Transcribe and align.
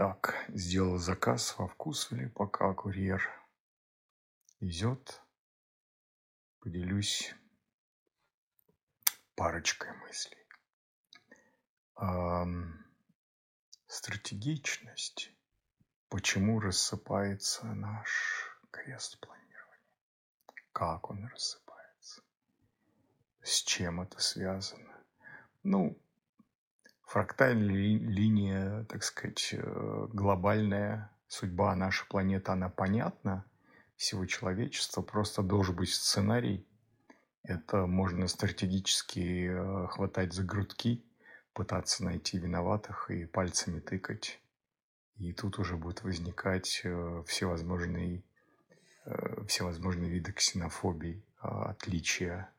Так, 0.00 0.46
сделал 0.48 0.96
заказ 0.96 1.58
во 1.58 1.68
вкусвиле, 1.68 2.30
пока 2.30 2.72
курьер 2.72 3.22
везет. 4.58 5.22
Поделюсь 6.60 7.34
парочкой 9.34 9.92
мыслей. 9.98 10.48
Ам, 11.96 12.82
стратегичность. 13.88 15.34
Почему 16.08 16.60
рассыпается 16.60 17.66
наш 17.66 18.58
крест 18.70 19.20
планирования? 19.20 19.84
Как 20.72 21.10
он 21.10 21.26
рассыпается? 21.26 22.22
С 23.42 23.62
чем 23.64 24.00
это 24.00 24.18
связано? 24.18 25.04
Ну, 25.62 26.02
фрактальная 27.10 27.74
ли- 27.74 27.98
линия, 27.98 28.84
так 28.84 29.02
сказать, 29.02 29.52
э, 29.52 30.06
глобальная 30.12 31.10
судьба 31.26 31.74
нашей 31.74 32.06
планеты, 32.06 32.52
она 32.52 32.68
понятна 32.68 33.44
всего 33.96 34.26
человечества. 34.26 35.02
Просто 35.02 35.42
должен 35.42 35.74
быть 35.74 35.92
сценарий. 35.92 36.64
Это 37.42 37.86
можно 37.86 38.28
стратегически 38.28 39.48
э, 39.50 39.86
хватать 39.88 40.32
за 40.32 40.44
грудки, 40.44 41.04
пытаться 41.52 42.04
найти 42.04 42.38
виноватых 42.38 43.10
и 43.10 43.26
пальцами 43.26 43.80
тыкать. 43.80 44.40
И 45.16 45.32
тут 45.32 45.58
уже 45.58 45.76
будут 45.76 46.04
возникать 46.04 46.82
э, 46.84 47.24
всевозможные, 47.26 48.22
всевозможные 49.48 50.10
виды 50.10 50.32
ксенофобий, 50.32 51.24
э, 51.42 51.48
отличия 51.48 52.52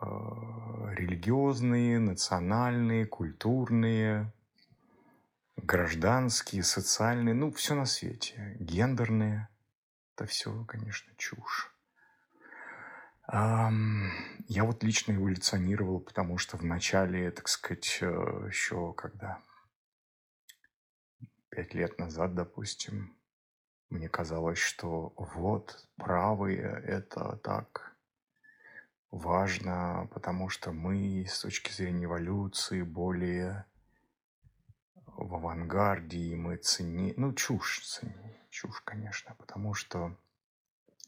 религиозные, 0.00 1.98
национальные, 1.98 3.06
культурные, 3.06 4.32
гражданские, 5.56 6.62
социальные, 6.62 7.34
ну, 7.34 7.52
все 7.52 7.74
на 7.74 7.86
свете, 7.86 8.56
гендерные. 8.60 9.48
Это 10.16 10.26
все, 10.26 10.64
конечно, 10.64 11.12
чушь. 11.16 11.74
Я 13.26 14.64
вот 14.64 14.82
лично 14.82 15.12
эволюционировал, 15.12 16.00
потому 16.00 16.36
что 16.36 16.58
в 16.58 16.64
начале, 16.64 17.30
так 17.30 17.48
сказать, 17.48 17.98
э, 18.02 18.06
еще 18.48 18.92
когда 18.92 19.40
пять 21.48 21.72
лет 21.72 21.98
назад, 21.98 22.34
допустим, 22.34 23.16
мне 23.88 24.10
казалось, 24.10 24.58
что 24.58 25.14
вот 25.16 25.88
правые 25.96 26.82
это 26.84 27.36
так 27.36 27.93
важно, 29.14 30.08
потому 30.12 30.48
что 30.48 30.72
мы 30.72 31.24
с 31.28 31.40
точки 31.40 31.72
зрения 31.72 32.04
эволюции 32.04 32.82
более 32.82 33.64
в 35.06 35.34
авангарде, 35.34 36.18
и 36.18 36.34
мы 36.34 36.56
ценнее... 36.56 37.14
Ну, 37.16 37.32
чушь 37.32 37.80
ценнее. 37.86 38.40
Чушь, 38.50 38.80
конечно, 38.84 39.34
потому 39.38 39.74
что... 39.74 40.16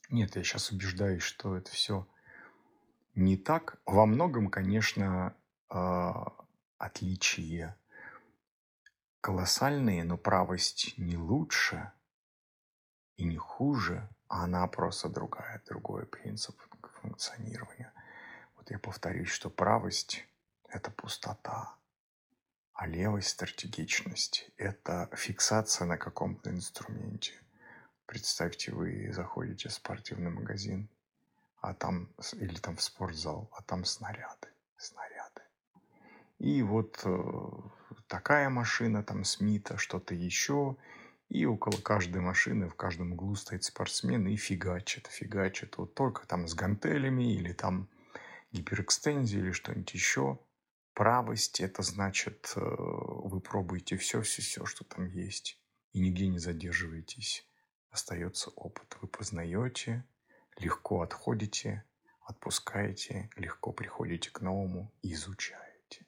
Нет, 0.09 0.37
я 0.37 0.45
сейчас 0.45 0.71
убеждаюсь, 0.71 1.23
что 1.23 1.57
это 1.57 1.71
все 1.71 2.07
не 3.15 3.37
так. 3.37 3.81
Во 3.87 4.07
многом, 4.07 4.51
конечно, 4.51 5.37
а, 5.69 6.33
отличия 6.79 7.77
колоссальные, 9.21 10.05
но 10.05 10.17
правость 10.17 10.95
не 10.97 11.17
лучше 11.17 11.91
и 13.17 13.25
не 13.25 13.37
хуже, 13.37 14.09
а 14.29 14.45
она 14.45 14.65
просто 14.69 15.09
другая, 15.09 15.61
другой 15.67 16.07
принцип 16.07 16.57
функционирования. 17.01 17.93
Вот 18.67 18.73
я 18.73 18.79
повторюсь, 18.81 19.29
что 19.29 19.49
правость– 19.49 20.27
это 20.69 20.91
пустота, 20.91 21.77
а 22.73 22.89
левость, 22.89 23.29
стратегичность– 23.29 24.51
это 24.57 25.09
фиксация 25.15 25.87
на 25.87 25.97
каком-то 25.97 26.51
инструменте. 26.51 27.35
Представьте, 28.07 28.73
вы 28.73 29.13
заходите 29.13 29.69
в 29.69 29.73
спортивный 29.73 30.31
магазин, 30.31 30.89
а 31.61 31.75
там, 31.75 32.13
или 32.33 32.57
там 32.57 32.75
в 32.75 32.83
спортзал, 32.83 33.49
а 33.53 33.63
там 33.63 33.85
снаряды, 33.85 34.49
снаряды. 34.77 35.43
И 36.41 36.61
вот 36.63 37.03
э, 37.05 37.51
такая 38.09 38.49
машина, 38.49 39.05
там 39.05 39.23
Смита, 39.23 39.79
что-то 39.79 40.13
еще. 40.17 40.77
И 41.29 41.47
около 41.47 41.81
каждой 41.81 42.21
машины, 42.21 42.69
в 42.69 42.75
каждом 42.75 43.13
углу 43.13 43.37
стоит 43.37 43.63
спортсмен 43.63 44.27
и 44.27 44.35
фигачит, 44.35 45.07
фигачит. 45.07 45.79
Вот 45.79 45.95
только 45.95 46.27
там 46.27 46.49
с 46.49 46.55
гантелями 46.55 47.33
или 47.33 47.53
там 47.53 47.89
гиперэкстензией 48.53 49.43
или 49.43 49.53
что-нибудь 49.53 49.95
еще. 49.95 50.39
Правость– 50.95 51.61
это 51.61 51.83
значит, 51.83 52.53
э, 52.57 52.61
вы 52.61 53.41
пробуете 53.41 53.97
все, 53.97 54.23
все, 54.23 54.43
все, 54.43 54.65
что 54.65 54.85
там 54.85 55.07
есть. 55.07 55.61
И 55.93 56.01
нигде 56.01 56.29
не 56.29 56.39
задерживаетесь. 56.39 57.47
Остается 57.91 58.51
опыт. 58.51 58.97
Вы 59.01 59.09
познаете, 59.09 60.05
легко 60.59 61.03
отходите, 61.03 61.85
отпускаете, 62.27 63.31
легко 63.37 63.73
приходите 63.73 64.31
к 64.31 64.41
новому 64.41 64.93
и 65.03 65.13
изучаете. 65.13 66.07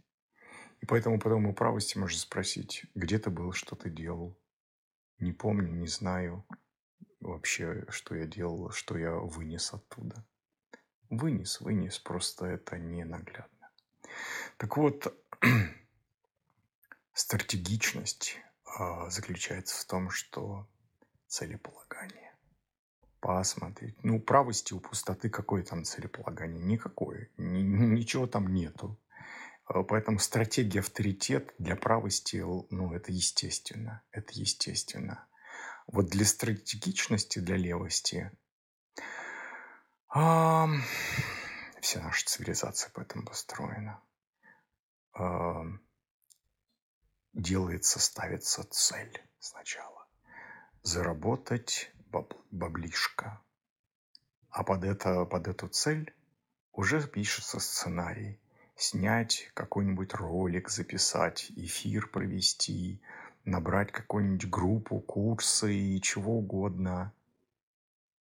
И 0.80 0.86
поэтому 0.86 1.18
потом 1.18 1.46
у 1.46 1.54
правости 1.54 1.98
можно 1.98 2.18
спросить, 2.18 2.84
где 2.94 3.18
ты 3.18 3.30
был, 3.30 3.52
что 3.52 3.76
ты 3.76 3.90
делал. 3.90 4.38
Не 5.18 5.32
помню, 5.32 5.72
не 5.72 5.88
знаю 5.88 6.46
вообще, 7.20 7.84
что 7.88 8.14
я 8.14 8.26
делал, 8.26 8.70
что 8.70 8.96
я 8.96 9.12
вынес 9.12 9.72
оттуда. 9.72 10.24
Вынес, 11.10 11.60
вынес, 11.60 11.98
просто 11.98 12.46
это 12.46 12.78
не 12.78 13.04
наглядно. 13.04 13.70
Так 14.58 14.76
вот, 14.76 15.14
стратегичность 17.12 18.36
а, 18.64 19.08
заключается 19.10 19.80
в 19.80 19.84
том, 19.86 20.10
что 20.10 20.68
целеполагание. 21.26 22.34
Посмотреть. 23.20 23.96
Ну, 24.04 24.20
правости, 24.20 24.74
у 24.74 24.80
пустоты 24.80 25.28
какое 25.28 25.62
там 25.62 25.84
целеполагание? 25.84 26.62
Никакое. 26.62 27.30
Ни- 27.36 27.62
ничего 27.96 28.26
там 28.26 28.52
нету. 28.52 29.00
А, 29.64 29.82
Поэтому 29.82 30.18
стратегия 30.18 30.80
авторитет 30.80 31.54
для 31.58 31.74
правости, 31.76 32.36
ну, 32.70 32.92
это 32.92 33.12
естественно. 33.12 34.02
Это 34.12 34.32
естественно. 34.34 35.26
Вот 35.86 36.06
для 36.10 36.24
стратегичности, 36.24 37.38
для 37.38 37.56
левости, 37.56 38.30
ам, 40.08 40.82
вся 41.80 42.02
наша 42.02 42.26
цивилизация 42.26 42.90
поэтому 42.94 43.24
построена. 43.26 44.00
Ам, 45.12 45.80
делается, 47.32 48.00
ставится 48.00 48.64
цель 48.70 49.22
сначала. 49.38 50.06
Заработать 50.82 51.92
баб- 52.10 52.40
баблишко. 52.50 53.42
А 54.50 54.64
под, 54.64 54.84
это, 54.84 55.24
под 55.24 55.48
эту 55.48 55.68
цель 55.68 56.14
уже 56.72 57.06
пишется 57.06 57.60
сценарий. 57.60 58.40
Снять 58.76 59.50
какой-нибудь 59.54 60.14
ролик, 60.14 60.68
записать, 60.68 61.50
эфир 61.56 62.08
провести, 62.08 63.02
набрать 63.44 63.92
какую-нибудь 63.92 64.48
группу, 64.48 65.00
курсы 65.00 65.74
и 65.74 66.00
чего 66.00 66.38
угодно. 66.38 67.12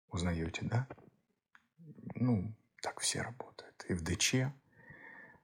Узнаете, 0.10 0.66
да? 0.66 0.88
Ну, 2.20 2.56
так 2.82 3.00
все 3.00 3.22
работают. 3.22 3.86
И 3.88 3.94
в 3.94 4.02
ДЧ 4.02 4.52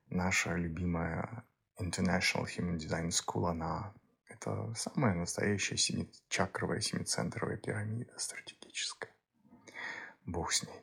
наша 0.10 0.56
любимая 0.56 1.44
International 1.80 2.46
Human 2.46 2.78
Design 2.78 3.10
School, 3.10 3.50
она 3.50 3.94
это 4.28 4.74
самая 4.76 5.14
настоящая 5.14 5.78
семичакровая, 5.78 6.82
семицентровая 6.82 7.58
пирамида 7.58 8.18
стратегическая. 8.18 9.12
Бог 10.26 10.52
с 10.52 10.64
ней. 10.64 10.82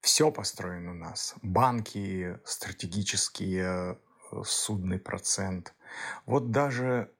Все 0.00 0.30
построено 0.30 0.92
у 0.92 0.94
нас. 0.94 1.34
Банки, 1.42 2.38
стратегические, 2.44 3.98
э, 4.32 4.42
судный 4.44 4.98
процент. 4.98 5.74
Вот 6.26 6.50
даже, 6.50 7.12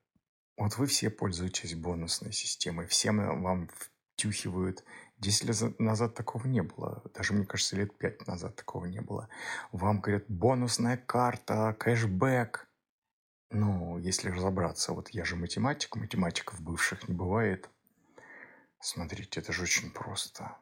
вот 0.56 0.76
вы 0.76 0.86
все 0.86 1.10
пользуетесь 1.10 1.74
бонусной 1.74 2.32
системой, 2.32 2.86
всем 2.86 3.42
вам 3.42 3.68
втюхивают. 4.14 4.84
10 5.24 5.44
лет 5.44 5.56
за- 5.56 5.74
назад 5.78 6.14
такого 6.14 6.46
не 6.46 6.62
было. 6.62 7.02
Даже, 7.14 7.32
мне 7.34 7.46
кажется, 7.46 7.76
лет 7.76 7.96
5 7.96 8.26
назад 8.26 8.56
такого 8.56 8.84
не 8.86 9.00
было. 9.00 9.28
Вам 9.72 10.00
говорят, 10.00 10.24
бонусная 10.28 10.96
карта, 10.96 11.74
кэшбэк. 11.78 12.68
Ну, 13.50 13.98
если 13.98 14.30
разобраться, 14.30 14.92
вот 14.92 15.10
я 15.10 15.24
же 15.24 15.36
математик, 15.36 15.96
математиков 15.96 16.60
бывших 16.60 17.08
не 17.08 17.14
бывает. 17.14 17.70
Смотрите, 18.80 19.40
это 19.40 19.52
же 19.52 19.62
очень 19.62 19.90
просто. 19.90 20.56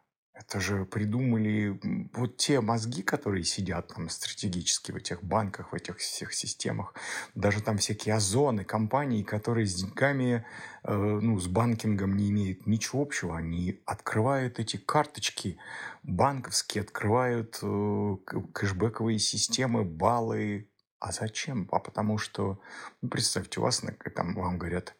Это 0.48 0.60
же 0.60 0.84
придумали 0.84 1.78
вот 2.14 2.36
те 2.36 2.60
мозги, 2.60 3.02
которые 3.02 3.44
сидят 3.44 3.94
там 3.94 4.08
стратегически 4.08 4.90
в 4.90 4.96
этих 4.96 5.22
банках, 5.22 5.72
в 5.72 5.74
этих 5.74 5.98
всех 5.98 6.32
системах. 6.32 6.94
Даже 7.34 7.62
там 7.62 7.78
всякие 7.78 8.16
озоны, 8.16 8.64
компании, 8.64 9.22
которые 9.22 9.66
с 9.66 9.74
деньгами, 9.74 10.44
э, 10.82 10.92
ну, 10.92 11.38
с 11.38 11.46
банкингом 11.46 12.16
не 12.16 12.30
имеют 12.30 12.66
ничего 12.66 13.02
общего. 13.02 13.36
Они 13.36 13.80
открывают 13.86 14.58
эти 14.58 14.78
карточки 14.78 15.58
банковские, 16.02 16.82
открывают 16.82 17.60
э, 17.62 18.16
кэшбэковые 18.52 19.20
системы, 19.20 19.84
баллы. 19.84 20.68
А 20.98 21.12
зачем? 21.12 21.68
А 21.70 21.78
потому 21.78 22.18
что, 22.18 22.60
ну, 23.00 23.08
представьте, 23.08 23.60
у 23.60 23.62
вас 23.62 23.82
там 24.16 24.34
вам 24.34 24.58
говорят, 24.58 24.96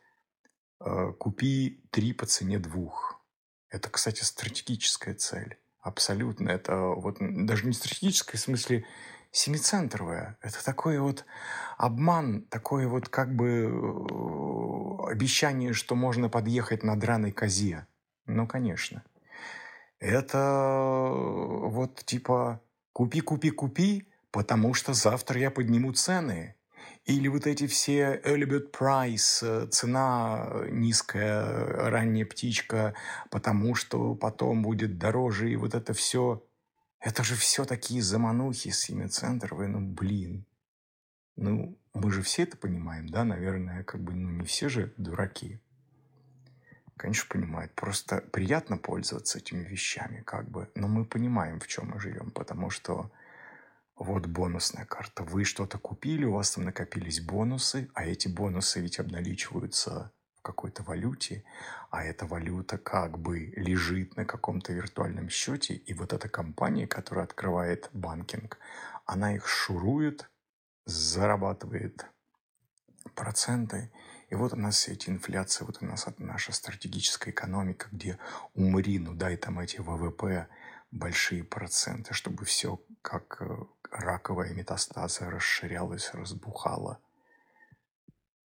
э, 0.81 1.13
купи 1.19 1.85
три 1.91 2.13
по 2.13 2.27
цене 2.27 2.61
двух. 2.61 3.22
Это, 3.73 3.89
кстати, 3.89 4.23
стратегическая 4.23 5.15
цель. 5.15 5.57
Абсолютно. 5.81 6.51
Это 6.51 6.77
вот 6.77 7.17
даже 7.21 7.67
не 7.67 7.73
стратегическая, 7.73 8.37
в 8.37 8.41
смысле 8.41 8.85
семицентровая. 9.33 10.39
Это 10.43 10.63
такой 10.63 10.99
вот 11.01 11.25
обман, 11.79 12.43
такое 12.43 12.87
вот 12.87 13.09
как 13.09 13.35
бы 13.35 13.47
э, 13.47 15.11
обещание, 15.11 15.73
что 15.73 15.95
можно 15.95 16.29
подъехать 16.29 16.83
на 16.83 17.01
драной 17.01 17.33
козе. 17.33 17.87
Ну, 18.27 18.47
конечно. 18.47 19.03
Это 19.99 21.09
вот 21.11 22.05
типа 22.05 22.61
купи, 22.93 23.21
купи, 23.21 23.51
купи, 23.51 24.07
потому 24.33 24.75
что 24.75 24.93
завтра 24.93 25.41
я 25.41 25.51
подниму 25.51 25.95
цены. 25.95 26.57
Или 27.05 27.29
вот 27.29 27.47
эти 27.47 27.67
все 27.67 28.21
bird 28.25 28.71
price, 28.71 29.41
э, 29.43 29.67
цена 29.69 30.49
низкая, 30.71 31.91
ранняя 31.91 32.25
птичка, 32.25 32.95
потому 33.31 33.75
что 33.75 34.15
потом 34.15 34.63
будет 34.63 34.99
дороже, 34.99 35.51
и 35.51 35.57
вот 35.57 35.75
это 35.75 35.93
все. 35.95 36.45
Это 37.01 37.25
же 37.25 37.35
все 37.35 37.65
такие 37.65 38.03
заманухи 38.03 38.71
семицентровые, 38.71 39.69
ну 39.69 39.81
блин. 39.81 40.47
Ну, 41.37 41.79
мы 41.95 42.13
же 42.13 42.23
все 42.23 42.43
это 42.43 42.57
понимаем, 42.57 43.09
да, 43.09 43.25
наверное, 43.25 43.83
как 43.85 44.03
бы, 44.03 44.13
ну, 44.15 44.31
не 44.31 44.45
все 44.45 44.69
же 44.69 44.93
дураки. 44.97 45.61
Конечно, 46.97 47.27
понимают. 47.29 47.75
Просто 47.75 48.21
приятно 48.21 48.77
пользоваться 48.77 49.39
этими 49.39 49.65
вещами, 49.65 50.23
как 50.25 50.49
бы, 50.49 50.71
но 50.75 50.87
мы 50.89 51.05
понимаем, 51.05 51.59
в 51.59 51.67
чем 51.67 51.89
мы 51.89 52.01
живем, 52.01 52.31
потому 52.31 52.71
что 52.71 53.11
вот 54.03 54.27
бонусная 54.27 54.85
карта. 54.85 55.23
Вы 55.23 55.45
что-то 55.45 55.79
купили, 55.79 56.25
у 56.25 56.33
вас 56.33 56.53
там 56.53 56.65
накопились 56.65 57.21
бонусы, 57.21 57.89
а 57.95 58.05
эти 58.05 58.29
бонусы 58.29 58.81
ведь 58.81 58.99
обналичиваются 58.99 60.13
в 60.37 60.43
какой-то 60.43 60.83
валюте, 60.83 61.45
а 61.91 62.05
эта 62.05 62.27
валюта 62.27 62.79
как 62.79 63.19
бы 63.19 63.53
лежит 63.57 64.17
на 64.17 64.25
каком-то 64.25 64.73
виртуальном 64.73 65.29
счете, 65.29 65.75
и 65.75 65.95
вот 65.95 66.13
эта 66.13 66.29
компания, 66.29 66.87
которая 66.87 67.25
открывает 67.25 67.91
банкинг, 67.93 68.59
она 69.07 69.35
их 69.35 69.47
шурует, 69.47 70.29
зарабатывает 70.85 72.07
проценты. 73.15 73.93
И 74.31 74.35
вот 74.35 74.53
у 74.53 74.57
нас 74.57 74.77
все 74.77 74.93
эти 74.93 75.11
инфляции, 75.11 75.65
вот 75.65 75.79
у 75.81 75.87
нас 75.87 76.09
наша 76.19 76.53
стратегическая 76.53 77.31
экономика, 77.31 77.89
где 77.93 78.19
умри, 78.55 78.99
ну 78.99 79.15
дай 79.15 79.37
там 79.37 79.61
эти 79.61 79.79
ВВП, 79.79 80.49
большие 80.91 81.45
проценты, 81.45 82.15
чтобы 82.15 82.45
все 82.45 82.81
как 83.03 83.43
э, 83.43 83.57
раковая 83.93 84.53
метастаза 84.53 85.31
расширялась, 85.31 86.11
разбухала. 86.13 86.99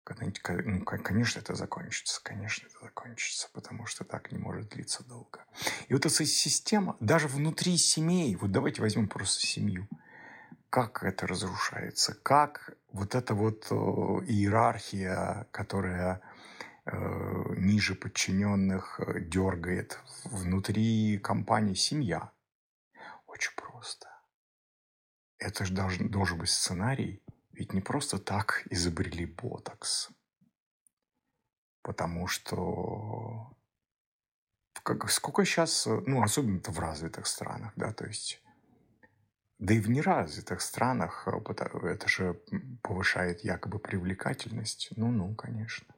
Ну, 0.08 0.82
конечно, 0.84 1.40
это 1.40 1.56
закончится, 1.56 2.22
конечно, 2.24 2.68
это 2.68 2.80
закончится, 2.80 3.50
потому 3.54 3.86
что 3.86 4.04
так 4.04 4.32
не 4.32 4.38
может 4.38 4.70
длиться 4.70 5.04
долго. 5.04 5.44
И 5.88 5.94
вот 5.94 6.06
эта 6.06 6.26
система, 6.26 6.96
даже 7.00 7.28
внутри 7.28 7.78
семей, 7.78 8.36
вот 8.36 8.52
давайте 8.52 8.82
возьмем 8.82 9.08
просто 9.08 9.46
семью, 9.46 9.88
как 10.70 11.04
это 11.04 11.26
разрушается, 11.26 12.14
как 12.14 12.78
вот 12.92 13.16
эта 13.16 13.34
вот 13.34 13.68
э, 13.72 13.76
иерархия, 13.76 15.48
которая 15.52 16.22
Э, 16.88 17.56
ниже 17.58 17.96
подчиненных 17.96 19.00
э, 19.00 19.20
дергает 19.20 20.00
внутри 20.26 21.18
компании 21.18 21.74
семья. 21.74 22.32
Очень 23.26 23.56
просто. 23.56 24.08
Это 25.46 25.66
же 25.66 25.74
должен, 25.74 26.10
должен 26.10 26.38
быть 26.38 26.50
сценарий. 26.50 27.22
Ведь 27.52 27.74
не 27.74 27.82
просто 27.82 28.18
так 28.18 28.64
изобрели 28.70 29.26
ботокс. 29.26 30.10
Потому 31.82 32.28
что 32.28 33.56
как, 34.84 35.10
сколько 35.10 35.46
сейчас, 35.46 35.86
ну, 35.86 36.22
особенно 36.22 36.60
в 36.66 36.80
развитых 36.80 37.28
странах, 37.28 37.74
да, 37.76 37.94
то 37.94 38.06
есть 38.06 38.42
да 39.58 39.74
и 39.74 39.80
в 39.80 39.90
неразвитых 39.90 40.60
странах 40.62 41.28
э, 41.28 41.88
это 41.88 42.10
же 42.10 42.42
повышает 42.82 43.44
якобы 43.46 43.80
привлекательность. 43.80 44.90
Ну-ну, 44.98 45.34
конечно 45.36 45.96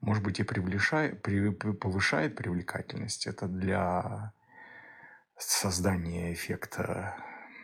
может 0.00 0.22
быть, 0.22 0.40
и 0.40 0.44
приближает, 0.44 1.22
при, 1.22 1.50
повышает 1.50 2.34
привлекательность. 2.36 3.26
Это 3.26 3.46
для 3.46 4.32
создания 5.36 6.32
эффекта. 6.32 7.16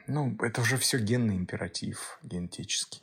Ну, 0.09 0.37
это 0.41 0.61
уже 0.61 0.77
все 0.77 0.99
генный 0.99 1.37
императив, 1.37 2.19
генетический. 2.23 3.03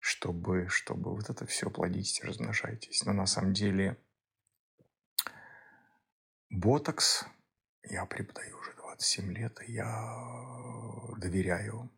Чтобы, 0.00 0.66
чтобы 0.68 1.14
вот 1.14 1.30
это 1.30 1.46
все 1.46 1.70
плодитесь, 1.70 2.24
размножайтесь. 2.24 3.04
Но 3.04 3.12
на 3.12 3.26
самом 3.26 3.52
деле 3.52 3.96
ботокс 6.48 7.24
я 7.84 8.06
преподаю 8.06 8.58
уже 8.58 8.74
27 8.74 9.32
лет, 9.32 9.60
и 9.68 9.72
я 9.72 9.86
доверяю. 11.18 11.90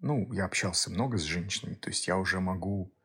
Ну, 0.00 0.32
я 0.32 0.46
общался 0.46 0.90
много 0.90 1.16
с 1.16 1.22
женщинами, 1.22 1.74
то 1.74 1.90
есть 1.90 2.08
я 2.08 2.16
уже 2.18 2.40
могу 2.40 2.95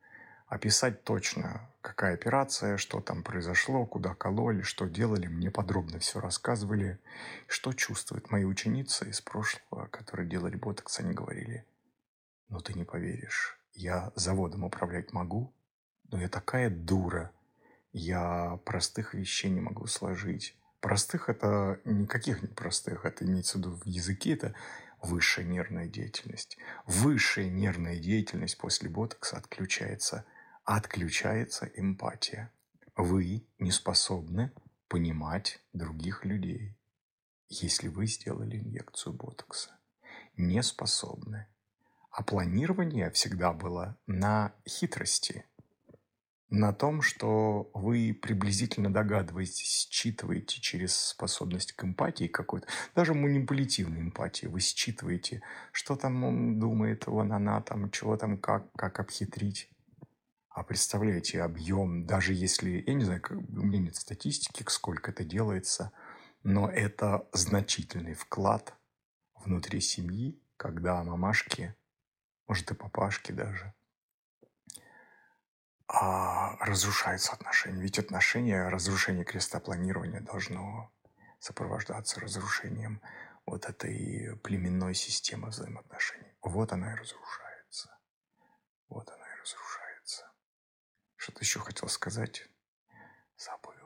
описать 0.52 1.06
точно, 1.06 1.70
какая 1.82 2.14
операция, 2.14 2.76
что 2.76 3.00
там 3.00 3.24
произошло, 3.24 3.86
куда 3.86 4.14
кололи, 4.14 4.64
что 4.64 4.86
делали. 4.86 5.28
Мне 5.28 5.50
подробно 5.50 5.98
все 6.00 6.20
рассказывали. 6.20 7.00
Что 7.48 7.72
чувствуют 7.72 8.32
мои 8.32 8.44
ученицы 8.44 9.10
из 9.10 9.22
прошлого, 9.22 9.88
которые 9.88 10.28
делали 10.28 10.58
ботокс, 10.58 11.00
они 11.00 11.14
говорили, 11.14 11.66
ну 12.50 12.60
ты 12.60 12.74
не 12.74 12.84
поверишь, 12.84 13.58
я 13.72 14.12
заводом 14.16 14.66
управлять 14.66 15.14
могу, 15.14 15.54
но 16.12 16.20
я 16.20 16.28
такая 16.28 16.70
дура, 16.70 17.32
я 17.94 18.60
простых 18.66 19.14
вещей 19.14 19.50
не 19.50 19.62
могу 19.62 19.88
сложить. 19.88 20.58
Простых 20.82 21.30
это 21.30 21.80
никаких 21.86 22.42
не 22.42 22.50
простых, 22.50 23.06
это 23.06 23.24
имеется 23.24 23.58
в 23.58 23.62
виду 23.62 23.76
в 23.78 23.86
языке, 23.86 24.34
это 24.34 24.54
высшая 25.02 25.46
нервная 25.46 25.88
деятельность. 25.88 26.58
Высшая 26.86 27.50
нервная 27.50 27.98
деятельность 27.98 28.58
после 28.58 28.90
ботокса 28.90 29.38
отключается– 29.38 30.26
отключается 30.64 31.72
эмпатия. 31.76 32.52
Вы 32.96 33.48
не 33.60 33.72
способны 33.72 34.52
понимать 34.88 35.60
других 35.74 36.26
людей, 36.26 36.78
если 37.50 37.88
вы 37.88 38.08
сделали 38.08 38.58
инъекцию 38.58 39.14
ботокса. 39.14 39.72
Не 40.38 40.62
способны. 40.64 41.48
А 42.12 42.24
планирование 42.24 43.10
всегда 43.12 43.54
было 43.54 43.98
на 44.06 44.54
хитрости, 44.68 45.46
на 46.52 46.74
том, 46.74 47.02
что 47.02 47.72
вы 47.74 48.14
приблизительно 48.14 48.94
догадываетесь, 48.94 49.88
считываете 49.90 50.60
через 50.60 50.94
способность 50.94 51.72
к 51.72 51.86
эмпатии 51.86 52.28
какой-то, 52.28 52.68
даже 52.94 53.14
манипулятивной 53.14 54.02
эмпатии, 54.02 54.48
вы 54.48 54.60
считываете, 54.60 55.42
что 55.72 55.96
там 55.96 56.26
он 56.26 56.60
думает, 56.60 57.08
он, 57.08 57.32
она 57.32 57.62
там, 57.62 57.90
чего 57.90 58.18
там, 58.18 58.38
как, 58.38 58.70
как 58.74 59.00
обхитрить. 59.00 59.70
А 60.54 60.64
представляете, 60.64 61.42
объем, 61.42 62.06
даже 62.06 62.34
если, 62.34 62.84
я 62.86 62.94
не 62.94 63.06
знаю, 63.06 63.22
у 63.30 63.66
меня 63.66 63.80
нет 63.80 63.96
статистики, 63.96 64.66
сколько 64.68 65.12
это 65.12 65.24
делается, 65.24 65.94
но 66.44 66.70
это 66.70 67.26
значительный 67.32 68.16
вклад 68.16 68.74
внутри 69.36 69.80
семьи, 69.80 70.42
когда 70.58 71.02
мамашки, 71.04 71.74
может 72.48 72.70
и 72.70 72.76
папашки 72.76 73.32
даже, 73.32 73.74
а 75.88 76.58
разрушаются 76.66 77.32
отношения. 77.32 77.82
Ведь 77.82 77.98
отношения, 77.98 78.68
разрушение 78.68 79.24
крестопланирования 79.24 80.20
должно 80.20 80.92
сопровождаться 81.40 82.20
разрушением 82.20 83.02
вот 83.46 83.66
этой 83.66 84.38
племенной 84.44 84.96
системы 84.96 85.48
взаимоотношений. 85.48 86.34
Вот 86.42 86.74
она 86.74 86.92
и 86.94 86.96
разрушается. 86.96 87.98
Вот 88.90 89.10
она 89.10 89.26
и 89.26 89.42
разрушается. 89.42 89.81
Что-то 91.22 91.42
еще 91.42 91.60
хотел 91.60 91.88
сказать. 91.88 92.50
Забыл. 93.38 93.81